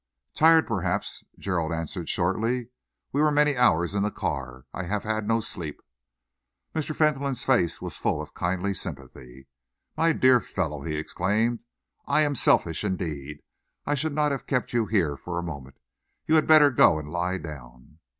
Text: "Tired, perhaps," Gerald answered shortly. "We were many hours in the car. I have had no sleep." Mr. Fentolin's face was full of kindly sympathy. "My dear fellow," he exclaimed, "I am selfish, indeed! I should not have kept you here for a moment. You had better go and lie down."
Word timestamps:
"Tired, 0.33 0.65
perhaps," 0.65 1.23
Gerald 1.37 1.71
answered 1.71 2.09
shortly. 2.09 2.69
"We 3.11 3.21
were 3.21 3.29
many 3.29 3.55
hours 3.55 3.93
in 3.93 4.01
the 4.01 4.09
car. 4.09 4.65
I 4.73 4.85
have 4.85 5.03
had 5.03 5.27
no 5.27 5.41
sleep." 5.41 5.79
Mr. 6.73 6.95
Fentolin's 6.95 7.43
face 7.43 7.83
was 7.83 7.97
full 7.97 8.19
of 8.19 8.33
kindly 8.33 8.73
sympathy. 8.73 9.47
"My 9.95 10.11
dear 10.13 10.39
fellow," 10.39 10.81
he 10.81 10.95
exclaimed, 10.95 11.63
"I 12.07 12.21
am 12.21 12.33
selfish, 12.33 12.83
indeed! 12.83 13.41
I 13.85 13.93
should 13.93 14.15
not 14.15 14.31
have 14.31 14.47
kept 14.47 14.73
you 14.73 14.87
here 14.87 15.15
for 15.17 15.37
a 15.37 15.43
moment. 15.43 15.77
You 16.25 16.33
had 16.33 16.47
better 16.47 16.71
go 16.71 16.97
and 16.97 17.07
lie 17.07 17.37
down." 17.37 17.99